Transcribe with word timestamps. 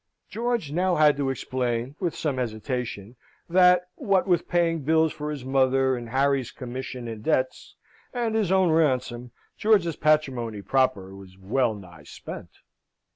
George 0.27 0.71
now 0.71 0.95
had 0.95 1.15
to 1.17 1.29
explain, 1.29 1.95
with 1.99 2.15
some 2.15 2.37
hesitation, 2.37 3.15
that 3.47 3.87
what 3.93 4.25
with 4.25 4.47
paying 4.47 4.81
bills 4.81 5.13
for 5.13 5.29
his 5.29 5.45
mother, 5.45 5.95
and 5.95 6.09
Harry's 6.09 6.49
commission 6.49 7.07
and 7.07 7.23
debts, 7.23 7.75
and 8.11 8.33
his 8.33 8.51
own 8.51 8.71
ransom 8.71 9.29
George's 9.59 9.97
patrimony 9.97 10.63
proper 10.63 11.15
was 11.15 11.37
well 11.37 11.75
nigh 11.75 12.01
spent. 12.01 12.49